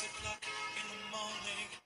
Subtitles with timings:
[0.00, 0.40] six o'clock
[0.80, 1.79] in the morning,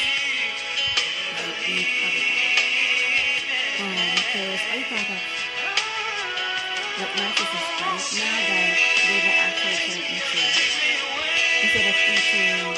[1.38, 2.50] They eat everything.
[3.78, 5.22] Um, because I thought that
[6.98, 8.74] what narcissists right now that
[9.06, 10.42] they will actually turn into
[11.62, 12.76] instead of eating um,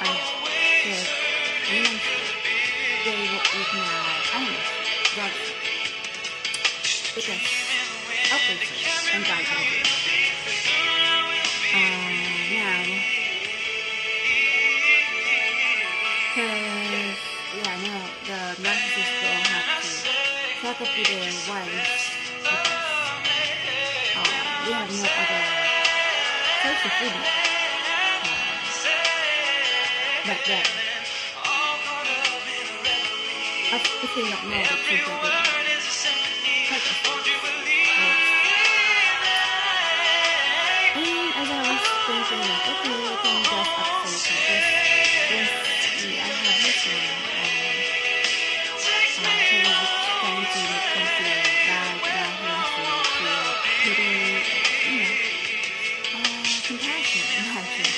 [0.00, 0.18] I
[0.82, 1.06] said
[1.62, 2.04] humans
[3.04, 4.02] they will eat now
[4.34, 4.68] animals,
[5.14, 5.42] drugs
[7.14, 7.67] because
[9.14, 9.88] and diabetes.
[11.74, 12.16] Um,
[12.52, 12.82] now,
[16.34, 17.18] because,
[17.56, 17.96] yeah, no,
[18.28, 19.88] the narcissist will have to
[20.62, 22.00] talk to their wives
[22.38, 22.68] because
[24.16, 24.26] um,
[24.66, 25.42] they have no other
[26.62, 27.16] source of food
[28.24, 28.36] um,
[30.26, 30.66] back then.
[33.70, 35.67] If they don't know the truth of it,
[42.08, 44.64] thinking like, okay, I can just update this.
[45.28, 45.52] This,
[46.08, 47.04] yeah, I have this one.
[47.36, 47.68] Um,
[49.68, 50.60] was trying to
[53.68, 55.12] to you know,
[56.64, 57.92] compassion, compassion.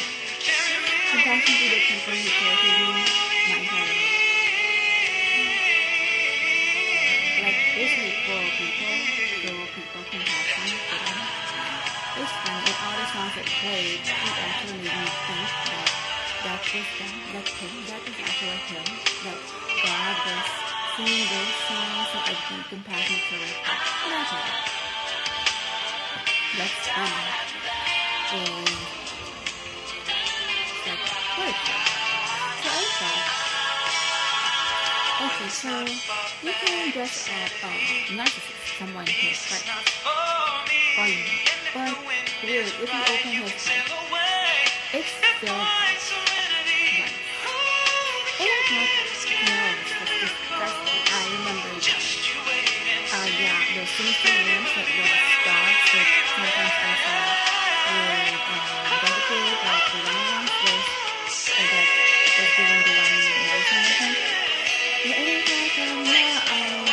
[1.11, 2.35] Compassion to the people who
[3.71, 3.87] for.
[7.47, 7.59] Like,
[8.27, 8.95] for people,
[9.39, 9.90] so people
[13.11, 15.91] songs that played, it actually made me think that
[16.47, 18.87] that was them, that him, that is actually him,
[19.27, 19.35] that
[19.83, 20.47] God was
[20.95, 23.67] singing those songs so I'd be compassionate towards him.
[24.07, 24.63] Imagine that.
[26.55, 27.11] That's fun.
[28.31, 28.79] And
[30.87, 31.03] like,
[31.35, 31.83] what is?
[32.63, 33.27] So I thought,
[35.27, 35.83] okay, so
[36.47, 37.75] you can dress up a
[38.15, 39.67] narcissist, someone who's like,
[40.99, 43.53] or you know, but really, if you open his
[44.93, 45.53] it's still.
[48.41, 48.97] And I thought,
[49.45, 51.05] no, this was disgusting.
[51.05, 52.01] I remember that.
[53.11, 55.13] Uh, yeah, the sinister rooms that were
[55.45, 57.21] dogs that sometimes I saw
[57.91, 58.65] were um,
[59.05, 60.87] dedicated, like the young ones was,
[61.51, 61.89] or that
[62.41, 64.17] was given the one medicine, I think.
[65.01, 66.89] Yeah, and I um, yeah, um,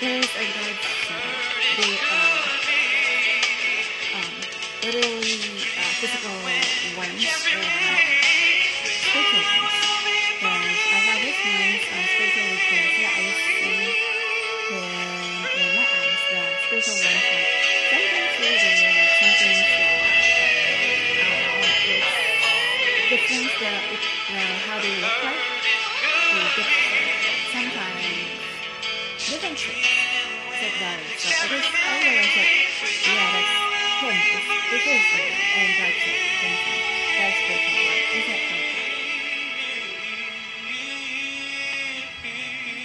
[0.00, 0.95] there's a guard
[30.76, 32.48] So I just I realized that
[33.08, 33.52] yeah, that's
[34.02, 34.16] him.
[34.36, 35.32] It's, it is him.
[35.56, 36.20] And that's it.
[36.44, 36.72] And so
[37.16, 38.02] that's spiritual one.
[38.16, 38.68] Is that like?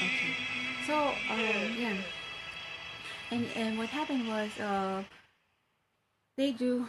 [0.04, 0.34] Okay.
[0.88, 0.96] So
[1.30, 1.98] um yeah.
[3.32, 5.04] And and what happened was uh
[6.38, 6.88] they do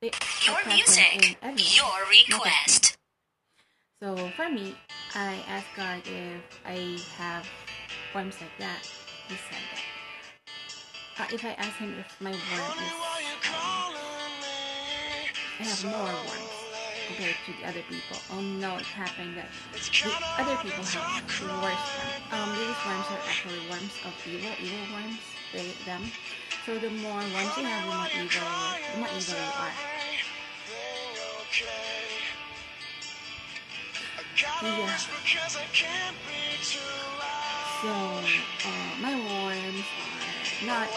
[0.00, 0.10] they
[0.46, 2.24] Your music, your not just me.
[2.28, 2.96] request.
[4.02, 4.74] So for me,
[5.14, 7.46] I asked God if I have
[8.14, 8.82] worms like that.
[9.28, 9.81] He said that.
[11.18, 12.92] Uh, if I ask him if my worm is,
[13.52, 13.92] um,
[15.60, 16.62] I have more worms
[17.06, 18.16] compared to the other people.
[18.32, 20.08] Oh no, it's happening that the
[20.40, 22.32] other people have worse worms.
[22.32, 25.20] Um, these worms are actually worms of evil, evil worms.
[25.52, 26.10] They them.
[26.64, 28.40] So the more worms you have, the more evil,
[28.88, 29.76] the more evil you are.
[34.64, 34.96] Yeah.
[37.82, 40.88] So uh, my worms are not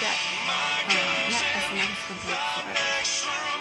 [0.00, 0.16] that
[0.48, 3.59] uh, not as much as compared to others.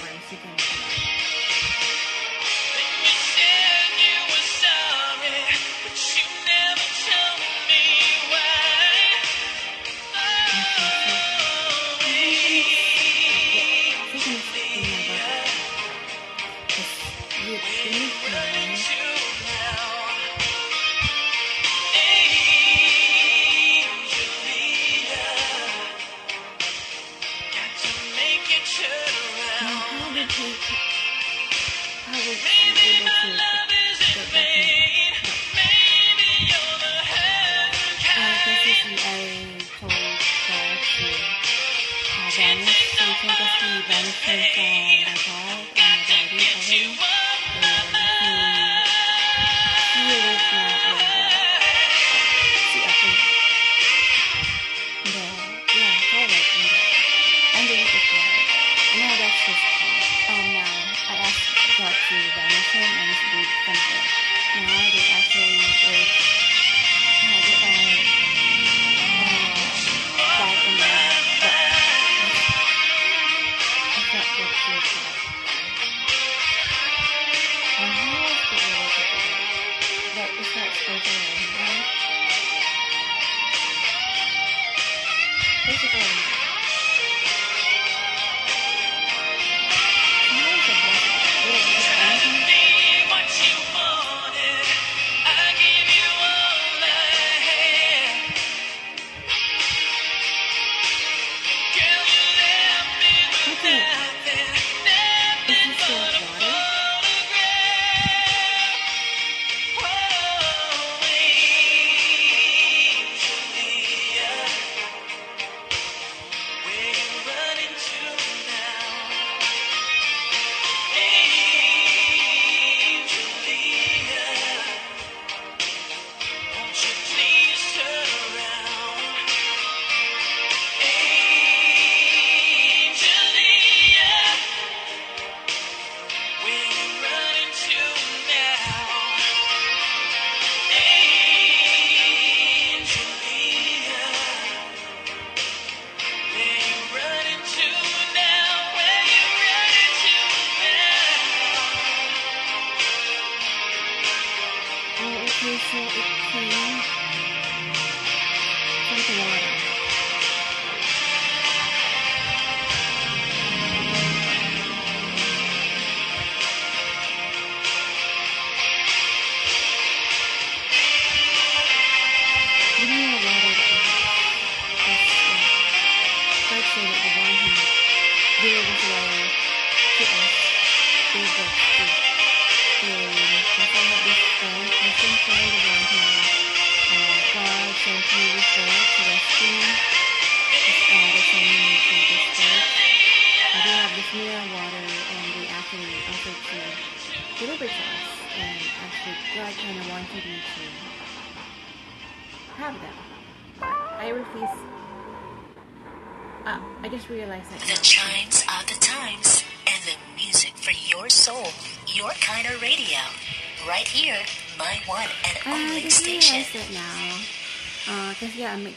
[0.00, 0.67] Warning, you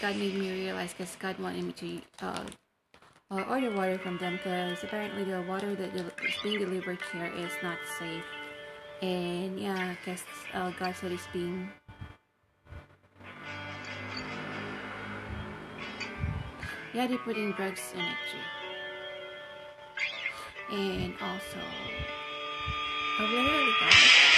[0.01, 2.43] God made me realize because God wanted me to uh,
[3.29, 7.51] uh order water from them because apparently the water that is being delivered here is
[7.61, 8.23] not safe.
[9.03, 10.23] And yeah, because
[10.55, 11.69] uh, God said it's being.
[16.95, 18.39] Yeah, they're putting drugs in it too.
[20.75, 21.59] And also,
[23.19, 24.30] I really got it.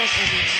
[0.00, 0.59] Muitas.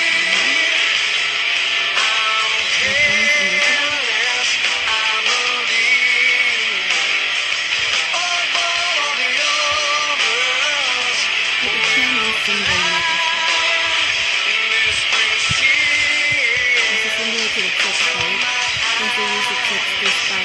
[19.77, 20.40] fix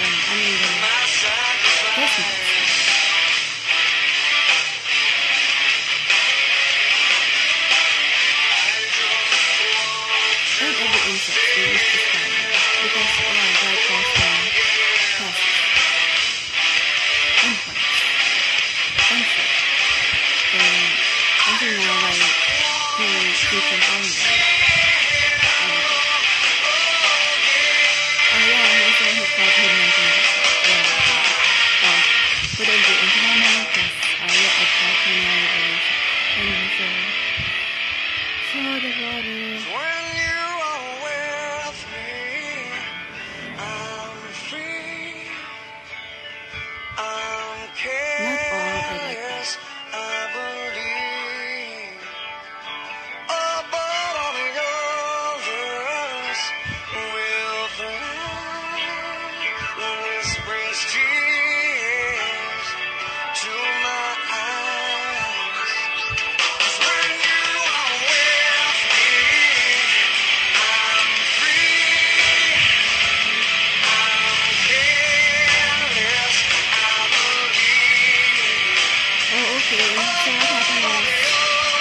[79.67, 81.11] So what happened was,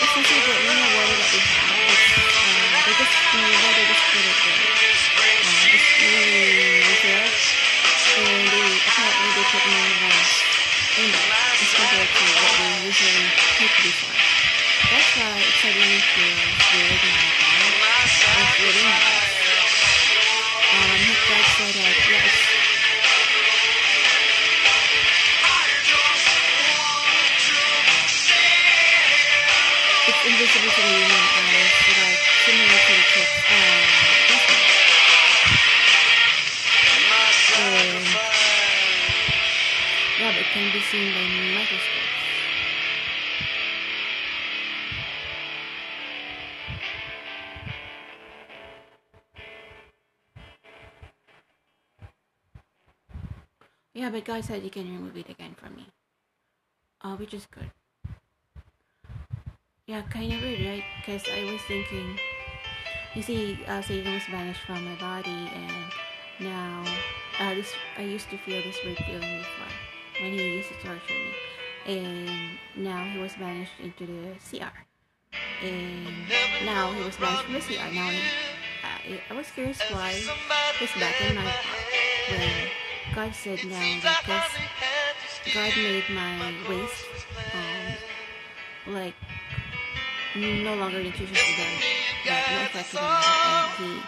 [0.02, 2.02] essentially the only water that we have is,
[2.82, 4.58] they just, you know, water just put it there.
[5.22, 6.82] Uh, it's really.
[8.16, 10.34] And they, apparently they put more rice
[10.98, 13.30] in it as compared to what usually
[13.86, 14.18] before.
[14.90, 16.42] That's why it suddenly feels
[16.74, 17.22] weird now,
[17.54, 17.86] right?
[18.10, 19.30] It's really nice.
[20.74, 22.65] Um, God said that, yeah, it's
[30.56, 33.26] Human like similar to the.
[37.58, 38.06] And
[40.18, 41.24] yeah, but it can be seen by
[41.56, 42.16] microscopes.
[53.94, 55.88] Yeah, but God said you can remove it again from me.
[57.02, 57.72] Uh, which is good.
[59.96, 60.84] Yeah, kind of weird, right?
[61.00, 62.20] Because I was thinking,
[63.16, 65.72] you see, uh, Satan was banished from my body, and
[66.42, 66.84] now
[67.40, 69.72] uh, this I used to feel this weird feeling before
[70.20, 72.30] when he used to torture me, and
[72.76, 74.76] now he was banished into the CR,
[75.64, 76.28] and
[76.66, 77.96] now he was banished from the CR.
[77.96, 78.12] Now
[78.84, 83.80] I, I was curious why he's back in my heart when God said now
[84.28, 87.06] this God made my waist
[87.54, 89.14] um, like
[90.36, 91.72] no longer nutritious to them,
[92.26, 94.02] no effect to them, he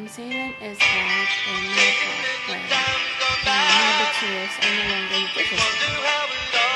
[0.00, 2.16] Considered as bad and not the
[2.48, 2.72] brand,
[4.64, 5.20] and the
[5.52, 6.72] are no longer.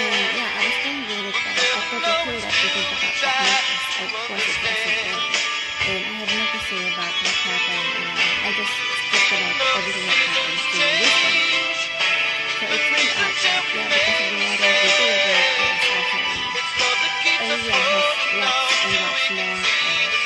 [0.00, 1.60] And yeah, I was doing really bad.
[1.76, 5.28] After the that of thinking about that necklace, it was a.
[5.76, 10.08] And I had nothing to say about what happened, and I just skipped about everything
[10.08, 11.36] that happened during this one.
[12.48, 15.84] So it turned out that, yeah, because of the water, we did a great place,
[15.84, 16.32] actually.
[17.44, 18.08] Area has
[18.40, 19.60] lots and lots more.
[19.60, 20.25] Uh,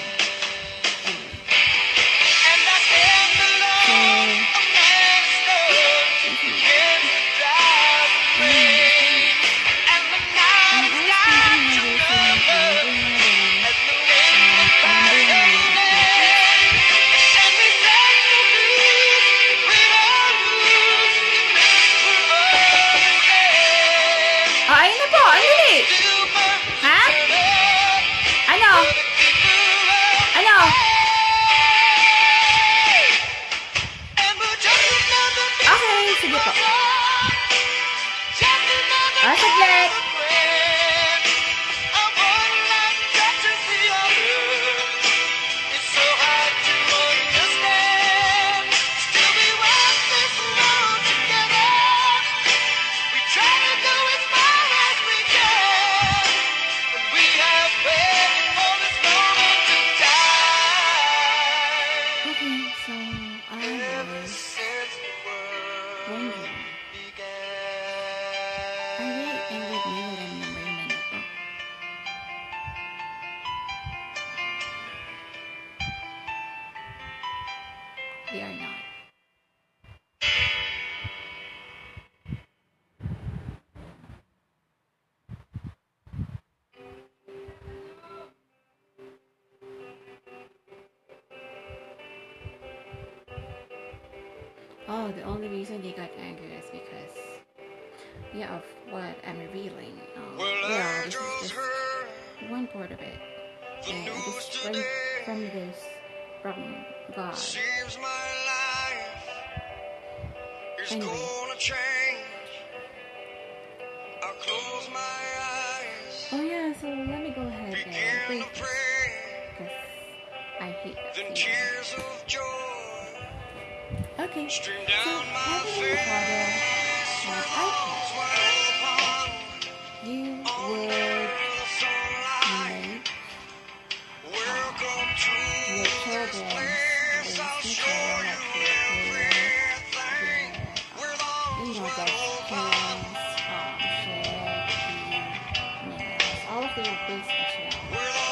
[146.71, 147.75] of their base material.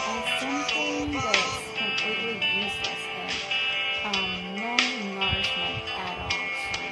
[0.07, 4.73] And something that is completely useless and um, no
[5.15, 6.83] nourishment at all to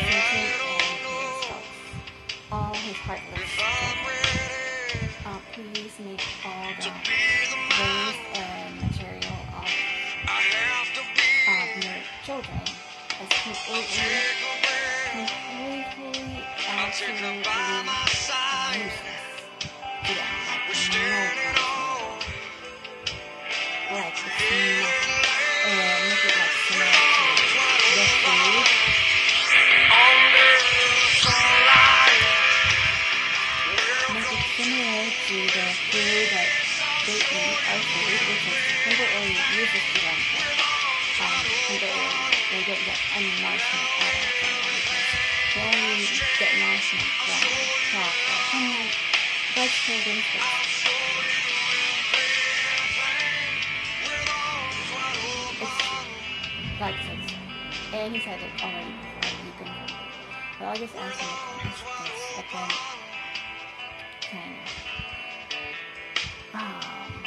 [0.00, 0.98] Vincent and
[1.46, 1.70] thoughts.
[2.50, 4.18] All his heartless children.
[5.26, 6.90] Uh, please make all the
[7.78, 9.70] waste and material of,
[11.50, 12.62] of your children
[13.20, 14.10] as completely,
[15.94, 17.99] completely, absolutely
[24.40, 25.76] And
[26.08, 28.64] make it like to the food.
[34.14, 36.50] Make it similar to the food that
[37.04, 37.84] they eat, our
[38.32, 40.18] which is completely useless to them.
[41.20, 42.08] Um, completely,
[42.48, 44.32] they don't get any nourishment from them
[44.72, 45.04] because
[45.52, 46.08] they only
[46.40, 47.44] get nourishment from
[47.92, 48.72] crop or some
[49.52, 50.79] vegetable fruits.
[56.80, 57.12] Said so.
[57.92, 59.92] And he said it already you it.
[60.58, 61.68] But I'll just answer the
[62.38, 62.70] I can
[64.22, 64.68] kind of
[66.54, 67.20] um.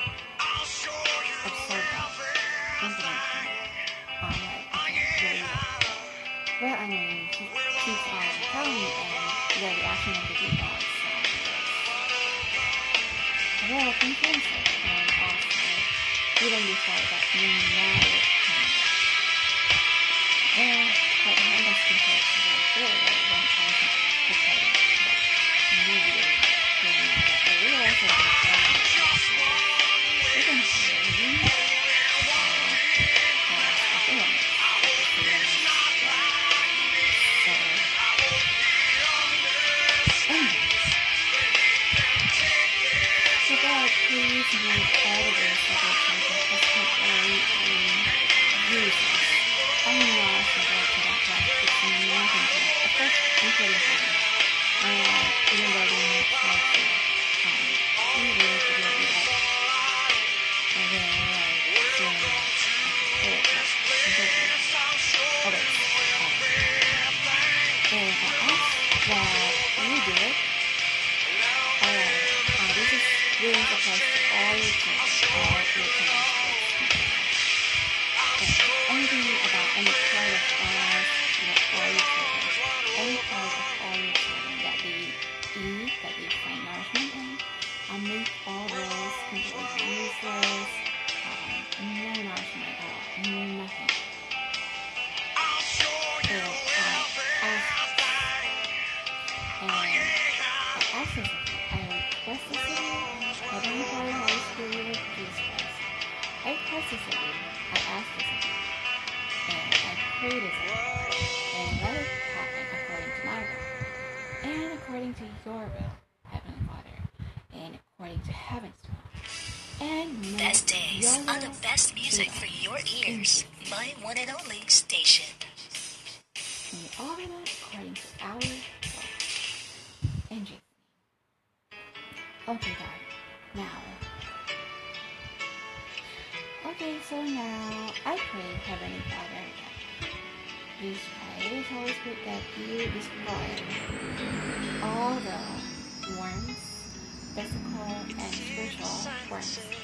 [0.58, 1.06] I.
[6.60, 7.46] But anyway, he
[7.86, 10.66] keeps on telling me and the reaction of the people
[13.62, 14.63] um, well convincing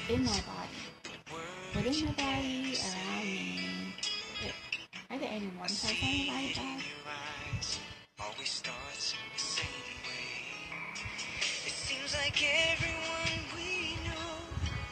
[0.08, 0.80] in my body,
[1.74, 3.94] within the body, around me.
[5.10, 6.30] Are there any one way.
[11.66, 12.42] It seems like
[12.72, 14.38] everyone we know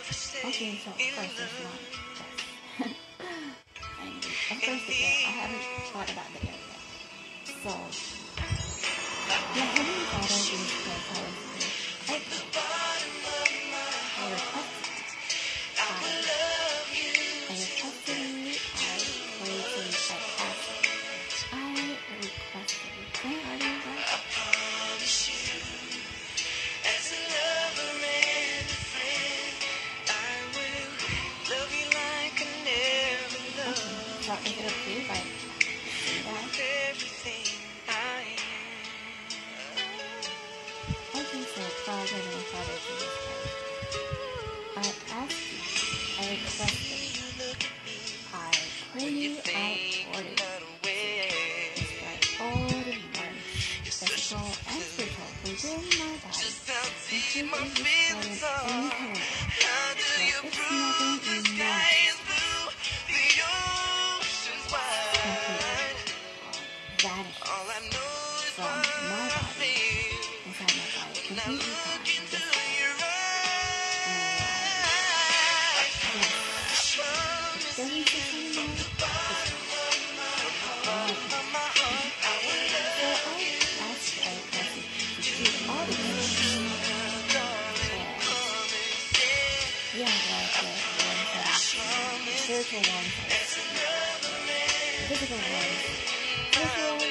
[0.00, 1.93] ever say okay, so
[85.86, 85.90] Yeah,
[90.06, 90.56] like
[92.80, 93.12] ones.
[95.08, 97.03] Physical ones.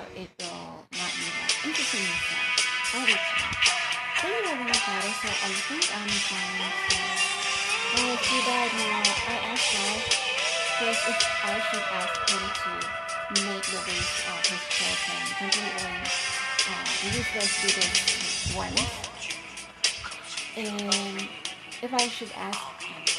[0.00, 2.96] so it will not be that interesting myself.
[2.96, 3.16] I'll be
[4.20, 5.16] Thank you very much, guys.
[5.20, 7.00] So I think I'm going to.
[7.90, 9.04] Well, it's too bad now.
[9.04, 9.76] I asked
[10.80, 15.84] first if I should ask him to make the base of his children, completely
[16.68, 17.92] uh, useless to this
[18.56, 18.80] once?
[20.56, 21.28] And
[21.82, 22.60] if I should ask,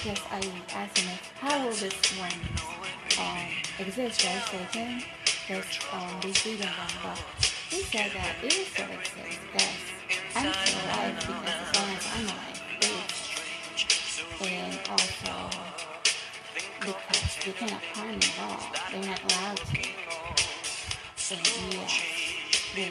[0.05, 0.41] yes, I
[0.73, 2.39] asked him, how will this one
[3.19, 3.45] uh,
[3.79, 4.43] exist, right?
[4.71, 5.20] So
[5.51, 7.19] this um, this freedom one, but
[7.69, 9.39] he said that it will still exist.
[9.53, 9.75] Yes,
[10.35, 12.99] I'm still alive because as long as I'm alive, it.
[14.41, 15.33] And also
[16.79, 18.63] because they cannot harm me at all.
[18.91, 19.81] They're not allowed to.
[21.31, 21.43] And
[21.73, 21.93] yes,
[22.75, 22.87] they,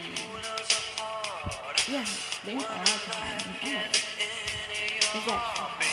[1.93, 2.07] yeah,
[2.45, 4.11] they're not allowed to harm me anyway.
[5.15, 5.90] Exactly.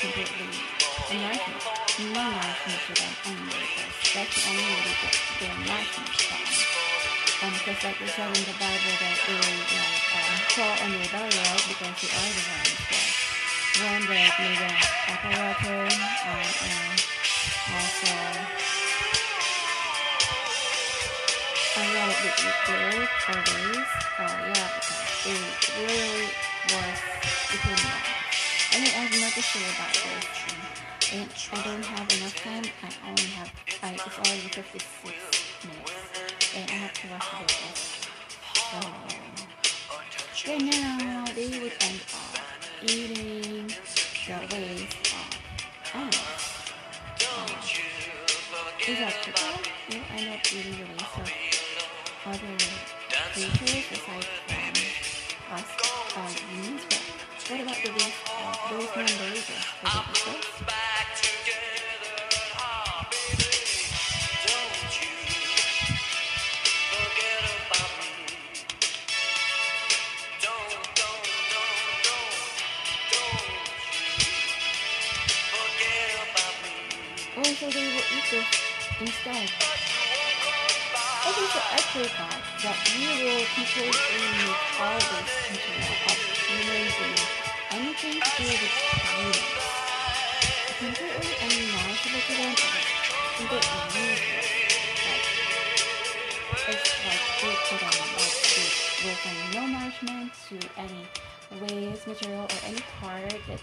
[0.00, 1.60] Basically they said be completely nourishment,
[2.16, 6.40] non-nourishment to them anyway, because that's the only way they get their nourishment from.
[7.40, 11.10] Um, because like it said in the Bible that they like um, crawl under the
[11.12, 11.64] belly, right?
[11.68, 13.12] Because they are the ones that
[13.80, 16.96] one that made them apple water, um, and
[17.76, 18.12] also
[21.76, 21.84] I
[22.40, 24.00] eat dirt or raised.
[24.16, 26.28] Uh, yeah, because it really
[26.72, 26.98] was
[27.84, 28.19] that.
[28.72, 30.26] I mean, I've never sure about this.
[31.12, 32.62] And, I don't have enough time.
[32.82, 33.50] I only have,
[33.82, 35.14] I, it's already 56
[35.66, 35.92] minutes.
[36.54, 38.06] And I have to rush to this.
[40.34, 42.40] So, yeah, now they would end up
[42.82, 45.34] eating the waste of
[45.94, 46.44] animals.
[47.26, 47.50] Um,
[48.86, 49.34] is that true?
[49.90, 51.28] You end up eating the waste of
[52.26, 52.54] other
[53.34, 54.74] creatures aside from
[55.56, 55.68] us,
[56.16, 57.09] uh, humans, but
[57.50, 59.50] what about the of those?
[77.36, 77.80] Oh, so they
[78.14, 78.48] eat this
[79.00, 79.48] instead.
[81.26, 86.18] Okay, so I thought that we will completely remove all this material of
[86.50, 87.29] humans
[88.02, 88.74] and anything to do with
[89.12, 89.40] humans.
[90.78, 91.34] Completely
[92.30, 92.54] them
[93.40, 93.52] and
[93.94, 94.48] useless.
[95.06, 95.26] Like,
[96.68, 98.38] it's like good to them, like
[99.00, 101.02] they find no nourishment to any
[101.60, 103.62] waste material or any part that,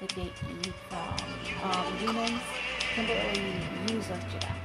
[0.00, 1.16] that they eat from
[1.70, 2.42] um, humans,
[2.94, 4.56] completely useless to them.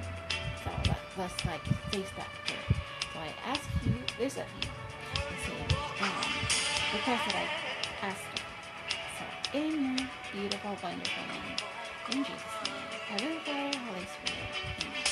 [0.64, 2.66] So let, let's like face that here.
[3.14, 4.70] So I ask you, this of you,
[5.46, 5.68] same
[6.02, 6.12] um,
[6.92, 7.67] the question that I
[9.58, 9.98] in
[10.32, 11.58] beautiful, wonderful name,
[12.12, 15.06] in Jesus' name, Father, Holy Spirit, Amen.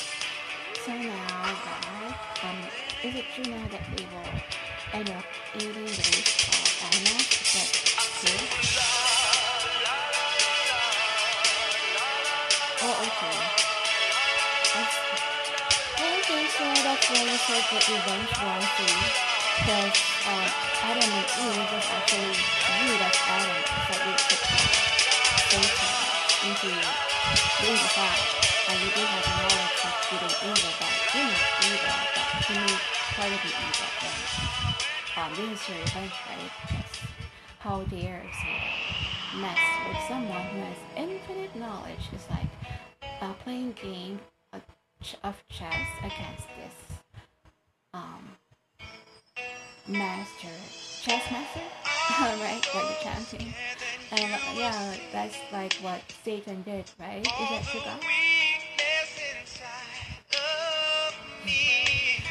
[0.84, 2.58] So now, God, um,
[3.02, 4.32] is it true now that we will
[4.92, 5.24] end up
[5.56, 7.26] eating the waste of animals?
[7.54, 7.68] That
[8.22, 8.42] true?
[12.82, 13.38] Oh, okay.
[14.74, 14.96] That's,
[15.98, 19.35] oh, okay, so that's why you said that revenge wrong.
[19.56, 19.96] Because
[20.28, 20.46] um,
[20.84, 23.56] Adam and Eve was actually you, that's Adam,
[23.88, 24.42] that we took
[25.48, 25.96] Satan
[26.46, 26.70] into
[27.60, 28.24] being the fire.
[28.68, 32.82] And you did have knowledge of good evil, but you're not evil, but you made
[33.14, 33.90] part of the evil.
[34.06, 34.20] And
[35.16, 36.52] um, this is your revenge, right?
[36.70, 37.06] Yes.
[37.60, 39.40] How dare you?
[39.40, 42.46] Mess with someone who has infinite knowledge It's like
[43.20, 44.20] uh, playing game
[45.22, 46.48] of chess against
[49.88, 50.48] master
[51.02, 51.60] chess master?
[52.18, 53.54] Right like the champion
[54.12, 57.18] and uh, yeah that's like what satan did right?
[57.18, 57.98] Is that true God?
[58.00, 59.10] Weakness
[59.40, 61.14] inside of
[61.44, 62.24] me.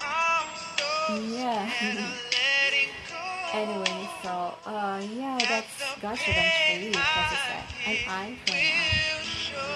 [0.00, 0.48] I'm
[0.78, 1.70] so yeah.
[3.52, 8.54] anyway so uh yeah that's god's revenge for you because it's that an eye for
[8.54, 8.62] an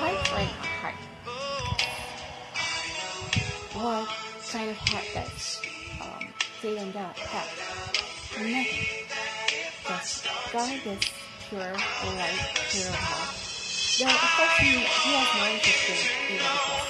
[0.00, 0.26] eye heart.
[0.28, 0.46] for an
[0.80, 0.94] heart.
[3.74, 4.08] What
[4.50, 5.63] kind of heart does
[6.64, 7.50] um, Satan does have?
[8.40, 9.04] Nothing.
[9.86, 11.04] Just God is
[11.48, 12.40] pure light,
[12.70, 13.44] pure love.
[13.98, 16.83] Though of course he, has of good evil because